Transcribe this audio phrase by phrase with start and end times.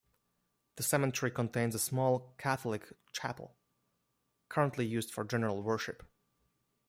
[0.77, 3.55] The cemetery contains a small Catholic chapel,
[4.49, 6.01] currently used for general worship.